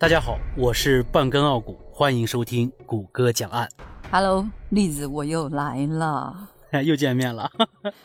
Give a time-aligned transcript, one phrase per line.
[0.00, 3.68] 大家好，我是半根傲骨，欢迎收听谷歌讲案。
[4.10, 6.48] Hello，栗子，我又来了。
[6.82, 7.52] 又见面了，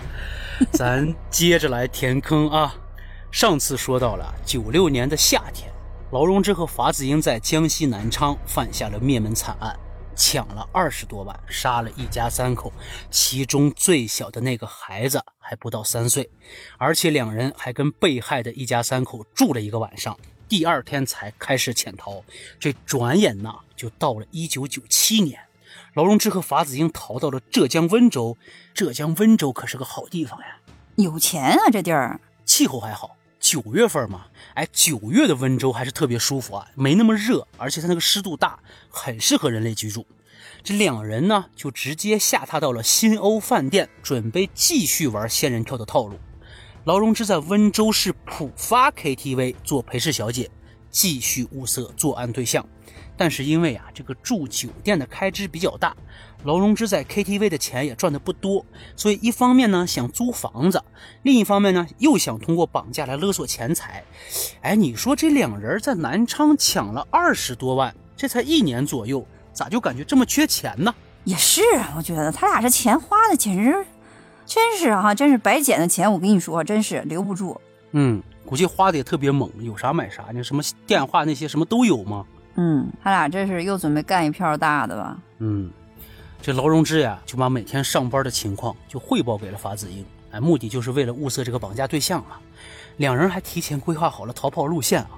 [0.73, 2.75] 咱接着来填坑啊！
[3.31, 5.71] 上次说到了九六年的夏天，
[6.11, 9.73] 劳荣枝和法子英在江西南昌犯下了灭门惨案，
[10.17, 12.73] 抢了二十多万，杀了一家三口，
[13.09, 16.29] 其中最小的那个孩子还不到三岁，
[16.77, 20.19] 而且两人还跟被害的一家三口住了一个晚上，
[20.57, 22.23] 第二天才开始潜逃。
[22.57, 25.37] 这转眼呐，就到了一九九七年。
[25.95, 28.37] 劳荣枝和法子英逃到了浙江温州，
[28.73, 30.59] 浙江温州可是个好地方呀，
[30.95, 33.17] 有钱啊，这地儿气候还好。
[33.37, 40.07] 九月份嘛，哎，九月的温州还是特别舒服啊，没那么热，而且它那个湿度大，很适合人类居住。
[40.63, 46.17] 这两人呢，就直接下榻到了新欧饭店，准备继续玩仙人跳的套路。
[46.85, 50.51] 劳荣枝在温州市浦发 KTV 做陪侍小姐，
[50.91, 52.63] 继续物色作案对象。
[53.17, 55.95] 但是因为啊，这个住酒店的开支比较大，
[56.43, 58.63] 劳荣枝在 KTV 的钱也赚的不多，
[58.95, 60.79] 所以一方面呢想租房子，
[61.23, 64.03] 另一方面呢又想通过绑架来勒索钱财。
[64.61, 70.93] 哎，你说这两人在南昌抢了二十多万，这才一年左右，咋就感觉这么缺钱呢？
[71.23, 73.83] 也是啊，我觉得他俩这钱花的简直，
[74.45, 76.11] 真是啊，真是白捡的钱。
[76.11, 77.59] 我跟你说，真是留不住。
[77.91, 82.25] 嗯，估计花的也特别猛，有啥买啥，那什么电话那些什么都有吗？
[82.55, 85.17] 嗯，他俩这是又准备干一票大的吧？
[85.39, 85.69] 嗯，
[86.41, 92.39] 这劳荣枝呀，就把每天上班的情况就汇报给了法子英，哎，目的就是为了物色这个绑架对象啊。
[92.97, 95.11] 两人还提前规划好了逃跑路线啊，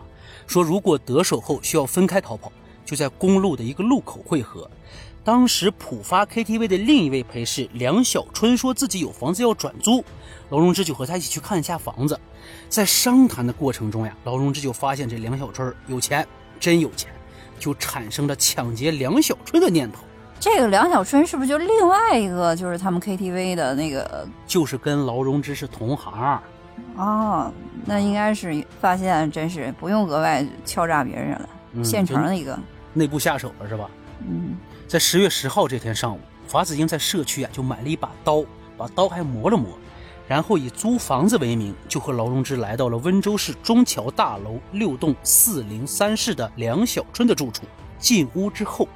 [0.47, 2.51] 说如果得手后需要分开逃跑，
[2.85, 4.69] 就在公路的一个路口汇合。
[5.27, 10.01] 当时浦发 KTV 的另一位陪侍梁小春说自己有房子要转租，
[10.51, 12.17] 劳荣枝就和他一起去看一下房子。
[12.69, 16.25] 在商谈的过程中呀，劳荣枝就发现这梁小春有钱，
[16.61, 17.11] 真有钱。
[17.59, 19.99] 就产生了抢劫梁小春的念头。
[20.39, 24.25] 这个梁小春是不是就另外一个，就是他们 KTV 的那个？
[24.45, 26.41] 就是跟劳荣枝是同行。
[26.95, 27.51] 哦，
[27.83, 32.57] 那应该是发现真是不用额外敲诈别人了，嗯、现成的一个。
[32.93, 33.89] 内部下手了是吧？
[34.21, 34.55] 嗯，
[34.87, 38.45] 在十月十号这天上午，法子英在社区啊就买了一把刀，
[38.77, 39.77] 把刀还磨了磨。
[40.29, 47.63] 然后以租房子为名，就和劳荣枝来到了温州市中桥大楼六栋四零三室的梁小春的住处。
[47.99, 48.87] 进屋之后，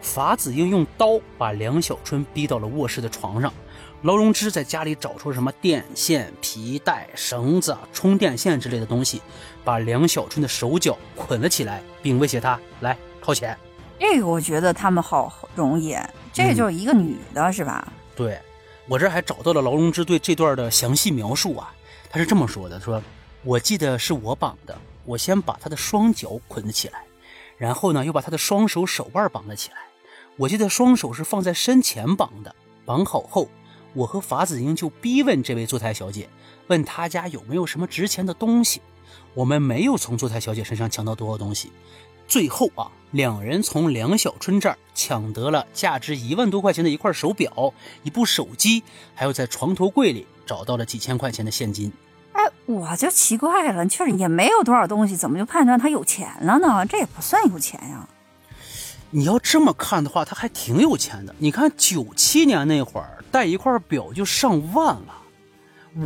[0.00, 3.52] 法子英用刀把梁小春逼到了卧室的床上。
[4.00, 9.20] 劳荣枝在家里找出什么电线、皮带、绳子、充电线之类的东西，
[9.62, 13.54] 把梁小春的手脚捆了起来，并威胁他来掏钱。
[13.98, 15.96] 这个我觉得他们好容易，
[16.32, 17.92] 这就是一个女的，嗯、是吧？
[18.14, 18.38] 对。
[18.86, 21.72] 我这还找到了劳荣枝对这段的详细描述啊，
[22.10, 23.02] 他是这么说的：说
[23.42, 27.02] 我记得是我绑的，我先把他的双脚捆了起来，
[27.56, 29.76] 然后呢又把他的双手手腕绑了起来。
[30.36, 33.48] 我记得双手是放在身前绑的，绑好后，
[33.94, 36.28] 我和法子英就逼问这位坐台小姐，
[36.66, 38.82] 问她家有没有什么值钱的东西。
[39.32, 41.72] 我们没有从坐台小姐身上抢到多少东西。
[42.26, 48.82] 最后啊，两人从梁小春这儿抢得了价值一万多块钱的一块手表、一部手机，
[49.14, 51.92] 还有在床头柜里找到了几千块钱的现金。
[52.32, 56.84] 哎，我就奇怪了，确实也没有多少东西，怎么就判断他有钱了呢？
[56.86, 58.08] 这也不算有钱呀。
[59.10, 61.34] 你要这么看的话，他还挺有钱的。
[61.38, 65.14] 你看九七年那会儿戴一块表就上万了，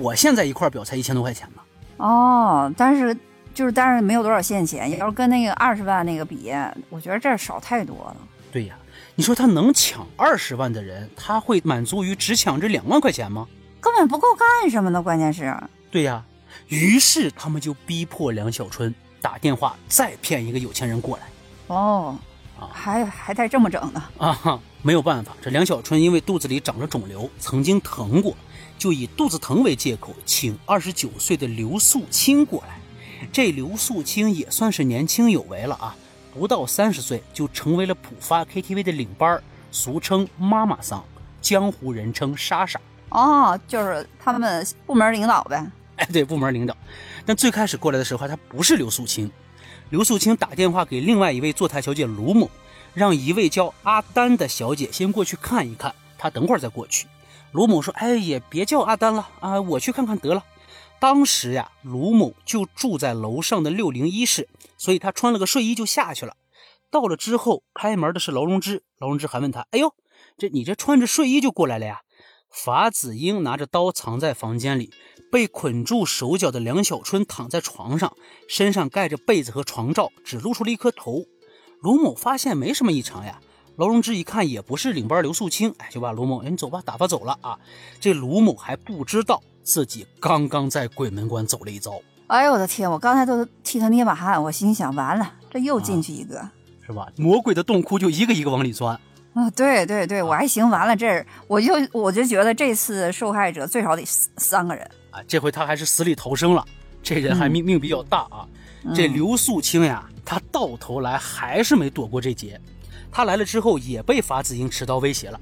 [0.01, 1.63] 我现在一块表才一千多块钱呢。
[1.97, 3.17] 哦，但是。
[3.59, 4.89] 就是，但是没有多少现钱。
[4.99, 6.53] 要是跟那个二十万那个比，
[6.91, 8.17] 我觉得这少太多了。
[8.53, 8.79] 对呀，
[9.17, 13.49] 你说他能抢二十万的人，他会满足于只抢这两万块钱吗？
[13.81, 15.03] 根本不够干什么呢？
[15.03, 15.53] 关键是。
[15.91, 16.25] 对呀，
[16.69, 21.25] 于是他们就逼迫梁小春打电话再骗一个有钱人过来。
[21.67, 22.17] 哦，
[22.61, 24.61] 啊，还还带这么整的啊？
[24.83, 28.37] 没有办法，这梁小春因为肚子里长着肿瘤，曾经疼过，
[28.79, 32.79] 就以肚子疼为借口，请二十九岁的刘素清过来。
[33.33, 35.97] 这刘素清也算是年轻有为了啊，
[36.33, 41.05] 不到三十岁就成为了浦发 KTV 的领班，俗称妈妈桑，
[41.41, 42.81] 江湖人称莎莎。
[43.11, 45.67] 哦，就是他们部门领导呗。
[45.97, 46.77] 哎，对，部门领导。
[47.27, 49.31] 但最开始过来的时候，她不是刘素清。
[49.91, 52.51] 刘素清打电话给另外一位坐台小姐卢某，
[52.95, 57.07] 让一位叫阿丹的小姐先过去看一看，她等会儿再过去。
[57.53, 60.45] 卢某说：“哎，也别叫阿丹了啊，我去看看得了。”
[61.01, 66.37] 当时呀，卢某就住在楼上的六零一室，所以他穿了个睡衣就下去了。
[66.91, 69.95] 到了之后，开门的是劳荣枝，劳荣枝还问他：“哎呦，
[70.37, 72.01] 这你这穿着睡衣就过来了呀？”
[72.51, 74.91] 法子英拿着刀藏在房间里，
[75.31, 78.17] 被捆住手脚的梁小春躺在床上，
[78.49, 81.27] 身上盖着被子和床罩，只露出了一颗头。
[81.81, 83.41] 卢某发现没什么异常呀。
[83.79, 87.57] 劳荣枝一看也不是领班刘素清，哎，就把卢某，哎，你走吧，打发走了啊。
[88.01, 91.93] 这卢某还不知道自己刚刚在鬼门关走了一遭。
[92.27, 96.51] 哎呦我的天，我刚才都替他捏把汗，我心想完了，这又进去一个，
[96.85, 97.07] 是吧？
[97.17, 98.99] 魔鬼的洞窟就一个一个往里钻。
[99.35, 106.65] 啊，对对对，我还行，完了这儿我就我就觉得这次受害者最少得三个人啊，这回他还是死里逃生了，
[107.01, 108.45] 这人还命命比较大啊。
[108.93, 112.61] 这刘素清呀，他到头来还是没躲过这劫。
[113.11, 115.41] 他来了之后也被法子英持刀威胁了，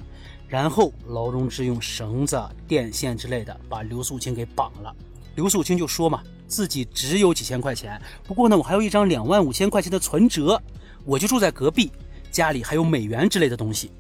[0.48, 4.94] 然后劳荣枝用绳子、电线之类的把刘素清给绑了。
[5.34, 10.60] 刘素清就说嘛，自己只有几千块钱，不过呢，我还有一张两万五千块钱的存折，
[11.04, 11.92] 我就住在隔壁，
[12.30, 13.90] 家里还有美元之类的东西。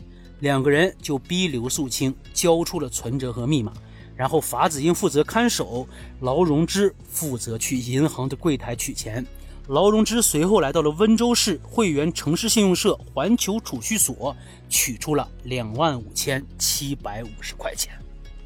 [0.40, 3.72] 两个人就逼刘素清交出了存折和密码，
[4.14, 5.86] 然后法子英负责看守，
[6.20, 9.24] 劳荣枝负责去银行的柜台取钱。
[9.68, 14.34] 劳荣枝随后来到了温州市汇源城市信用社环球储蓄所，
[14.68, 17.92] 取出了两万五千七百五十块钱。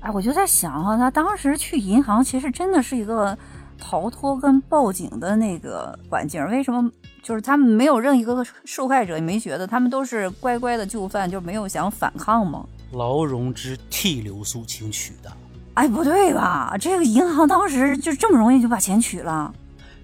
[0.01, 3.37] 哎，我就在想哈，他当时去银行其实真的是一个
[3.79, 6.43] 逃脱跟报警的那个环境。
[6.49, 6.91] 为什么？
[7.23, 12.65] 就是他们没有任一个受害者也没觉得，他们都是乖乖的就范，就没有想反抗吗？
[12.93, 15.31] 劳荣枝替刘素清取的。
[15.75, 16.75] 哎，不对吧？
[16.81, 19.55] 这个银行当时就这么容易就把钱取了？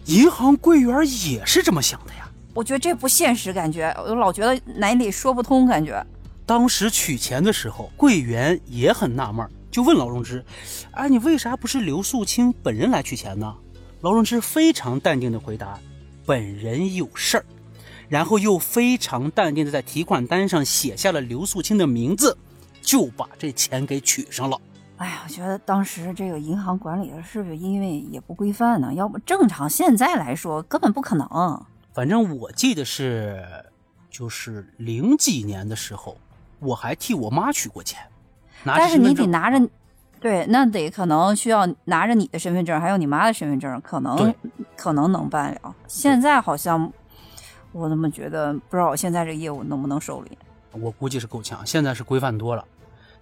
[0.07, 2.31] 银行柜员也是这么想的呀？
[2.55, 6.05] 我觉得这不现实，感觉我老觉得哪里说不通，感觉。
[6.47, 10.45] 当时取钱的时候，柜员也很纳闷，就问劳荣枝
[10.93, 13.53] ：“哎，你为啥不是刘素清本人来取钱呢？”
[14.01, 15.77] 劳荣枝非常淡定的回答
[16.25, 17.45] ：“本人有事儿。”
[18.09, 22.39] 然后又非常淡定的在提款单上写下了刘素清的名字，
[22.81, 24.57] 就把这钱给取上了。
[24.99, 28.95] 哎呀，我觉得当时这个银行管理的是不是因为也不规范呢？
[28.95, 31.63] 要不正常现在来说根本不可能。
[31.93, 33.45] 反正我记得是，
[34.09, 36.17] 就是零几年的时候，
[36.61, 38.01] 我还替我妈取过钱。
[38.65, 39.69] 但是你得拿着，
[40.19, 44.35] 对，那得可能需要拿着你的身份证，还有你妈的身份证，可能
[44.77, 45.75] 可能能办了。
[45.87, 46.91] 现在好像，
[47.73, 50.39] 我怎么觉得不知道我现在这业务能不能受理？
[50.73, 52.65] 我估计是够呛，现在是规范多了。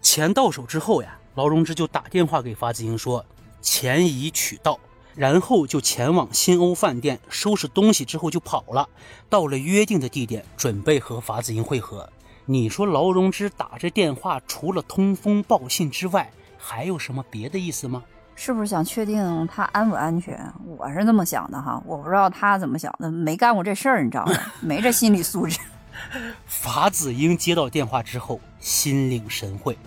[0.00, 1.18] 钱到手之后呀。
[1.34, 3.24] 劳荣枝就打电话给法子英说，
[3.60, 4.78] 钱已取到，
[5.14, 8.88] 然后就前往新欧饭店收拾东西，之后就跑了。
[9.28, 12.08] 到了约定的地点，准备和法子英会合。
[12.46, 18.02] 你说劳荣枝打这电话，除了通风报信之外，还有什么别的意思吗？
[18.36, 20.52] 是不是想确定他安不安全？
[20.66, 24.32] 我是这么想的哈，我不知道他怎么想的，没干过这事儿，你知道吗？
[24.60, 25.58] 没这心理素质。
[26.44, 29.78] 法子英接到电话之后，心领神会。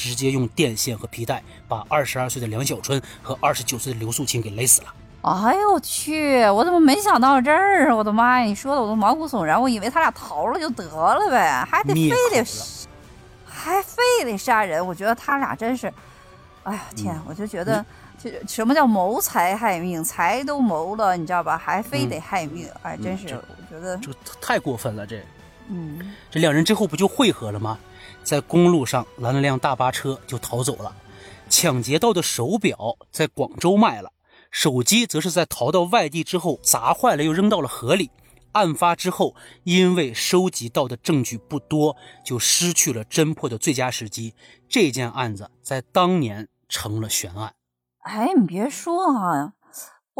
[0.00, 4.94] 直接用电线和皮带把二十二岁的梁小春和二十九岁的刘素琴给勒死了。
[5.20, 6.42] 哎呦我去！
[6.48, 7.94] 我怎么没想到这儿？
[7.94, 8.46] 我的妈呀！
[8.46, 9.60] 你说的我都毛骨悚然。
[9.60, 12.42] 我以为他俩逃了就得了呗，还得非得，
[13.44, 14.84] 还非得杀人。
[14.84, 15.92] 我觉得他俩真是，
[16.62, 17.14] 哎呀天！
[17.28, 17.84] 我就觉得，
[18.18, 20.02] 这什么叫谋财害命？
[20.02, 21.58] 财都谋了，你知道吧？
[21.58, 22.66] 还非得害命？
[22.80, 24.10] 哎，真是，我觉得这
[24.40, 25.06] 太过分了。
[25.06, 25.22] 这，
[25.68, 27.78] 嗯，这两人之后不就会合了吗？
[28.22, 30.94] 在公路上拦了辆大巴车就逃走了，
[31.48, 34.12] 抢劫到的手表在广州卖了，
[34.50, 38.10] 手机则是在逃到外地之后砸坏了又扔到了河里。
[38.52, 44.34] 案发之后，因为收集到的证据不多，就失去了侦破的最佳时机。
[44.68, 47.54] 这件案子在当年成了悬案。
[48.00, 49.52] 哎，你别说啊。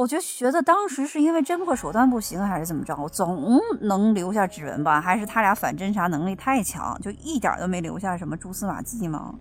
[0.01, 3.07] 我就觉得当时是因为侦破手段不行，还是怎么着？
[3.11, 4.99] 总能留下指纹吧？
[4.99, 9.35] 还是他俩反侦查能力太强，就一点都没留下什么蛛丝马迹吗？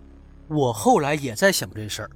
[0.48, 2.10] 我后来也在想这事儿。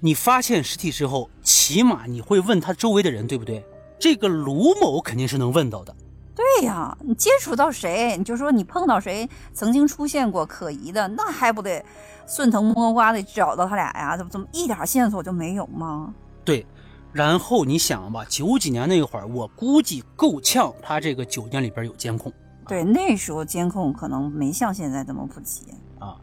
[0.00, 3.64] 你发现尸体之后，起码你会问他周围的人，对不对？
[3.96, 5.94] 这个卢某肯定是能问到的。
[6.34, 11.84] 对呀，你接触到谁，你就说你碰到谁曾经出现过可疑的，那还不得
[12.26, 14.16] 顺藤摸瓜的找到他俩呀？
[14.16, 16.12] 怎么怎么一点线索就没有吗？
[16.44, 16.66] 对。
[17.14, 22.32] 然后你想吧，九几年那会儿，我估计够呛，他这个酒店里边有监控。
[22.66, 25.66] 对，那时候监控可能没像现在这么普及
[26.00, 26.16] 啊，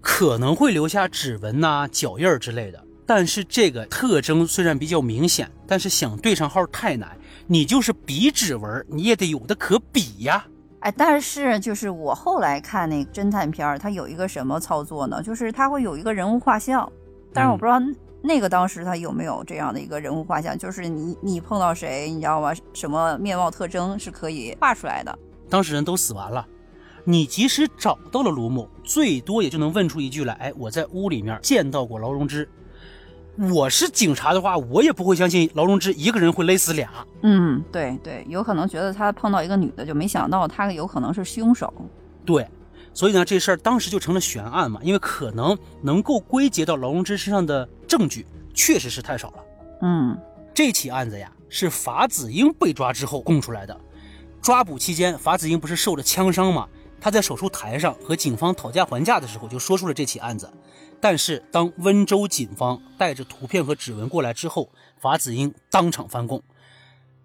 [0.00, 2.80] 可能会留下指纹呐、脚印之类的。
[3.04, 7.16] 但是这个特征虽然比较明显，但是想对上号太难。
[7.46, 10.46] 你就是比指纹，你也得有的可比呀。
[10.80, 15.20] 哎，但是就是我后来看那个侦探片儿它有一个什么操作呢？
[15.22, 16.86] 就是它会有一个人物画像，
[17.32, 17.80] 但是我不知道。
[18.20, 20.58] 那个当时他有没有这样的一个人物画像？
[20.58, 22.52] 就是你你碰到谁，你知道吗？
[22.72, 25.18] 什么面貌特征是可以画出来的？
[25.48, 26.46] 当事人都死完了，
[27.04, 32.48] 你即使找到了卢某，最多也就能问出一句来：哎，我在屋里面见到过劳荣枝。
[33.52, 36.90] 我是警察的话，我也不会相信劳荣枝一个人会勒死俩。
[37.22, 41.72] 嗯，对对，有可能觉得他碰到一个女的，就没想到他有可能是凶手。
[42.26, 42.44] 对，
[42.92, 49.44] 所以呢，这事儿当时就成了悬案嘛，因为可能能够归结到劳荣枝身上的证据确实是太少了。
[49.82, 50.18] 嗯，
[50.52, 53.78] 这起案子呀，是法子英被抓之后供出来的。
[54.42, 56.68] 抓捕期间，法子英不是受了枪伤吗？
[57.00, 60.50] 他在手术台上和警方讨价还价的时候，就说出了这起案子。
[61.00, 64.68] 但是，当温州警方带着图片和指纹过来之后，
[65.00, 66.42] 法子英当场翻供。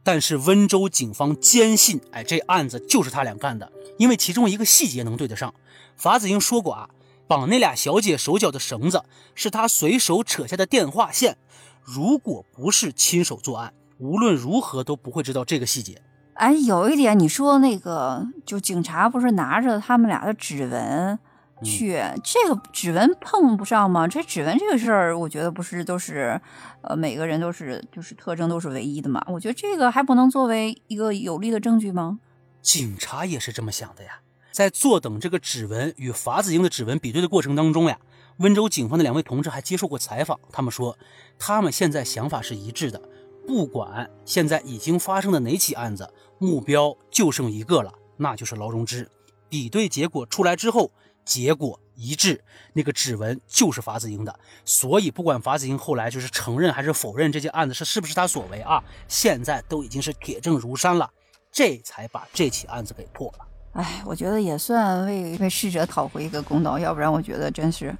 [0.03, 5.53] 但是，温州警方坚信，哎，这案子就是他俩干的，因为其中一个细节能对得上。
[5.95, 6.89] 法子英说过啊，
[7.25, 11.37] 绑那俩小姐手脚的绳子是他随手扯下的电话线。
[11.81, 16.01] 如果不是亲手作案，无论如何都不会知道这个细节。
[16.33, 21.17] 哎，有一点，你说那个，就警察不是拿着他们俩的指纹？
[21.63, 24.07] 去这个指纹碰不上吗？
[24.07, 26.39] 这指纹这个事儿，我觉得不是都是，
[26.81, 29.23] 呃，每个人都是就是特征都是唯一的嘛。
[29.27, 32.19] 我觉得这个还不能作为一个有力的证据吗？
[32.61, 34.19] 警察也是这么想的呀。
[34.51, 37.97] 在坐等这个指纹与法子英的指纹比对的过程当中呀，
[38.37, 40.97] 温州警方的两位同志还接受过采访，他们说
[41.39, 43.01] 他们现在想法是一致的，
[43.47, 49.09] 不管现在已经发生的哪起案子，目标就剩一个了，那就是劳荣枝。
[49.49, 50.91] 比对结果出来之后。
[51.25, 61.09] 结果一致，那个指纹就是法子英的，所以不管法子英后来就是承认还是否认这件案子是是不是他所为啊，现在都已经是铁证如山了，
[61.51, 63.45] 这才把这起案子给破了。
[63.73, 67.95] 哎，我觉得也算为为逝者讨回一个公道，要不然我觉得真是，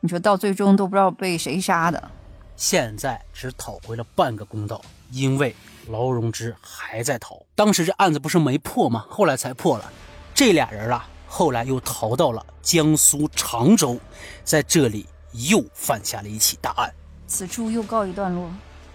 [0.00, 2.10] 你说到最终都不知道被谁杀的。
[2.56, 5.54] 现在只讨回了半个公道，因为
[5.88, 7.44] 劳荣枝还在逃。
[7.54, 9.04] 当时这案子不是没破吗？
[9.08, 9.92] 后来才破了，
[10.34, 11.08] 这俩人啊。
[11.34, 13.98] 后来又逃到了江苏常州，
[14.44, 16.92] 在这里又犯下了一起大案。
[17.26, 18.52] 此处又告一段落，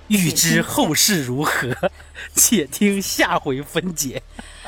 [0.08, 1.76] 欲知后事如何，
[2.38, 4.22] 且听下回分解。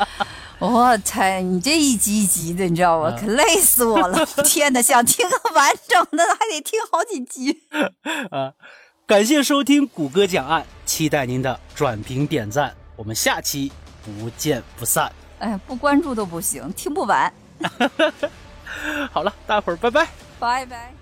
[0.58, 3.16] 我猜你这一集一集的，你知道吗？
[3.16, 4.26] 可累死我了！
[4.44, 7.62] 天哪，想听个完整的，还得听好几集。
[8.32, 8.52] 啊！
[9.06, 13.72] 感谢收听谷歌讲案，期待您的转评点赞，我们下期
[14.04, 15.14] 不见不散。
[15.38, 17.32] 哎，不关注都不行，听不完。
[19.12, 20.08] 好了，大伙儿拜拜，
[20.40, 20.99] 拜拜。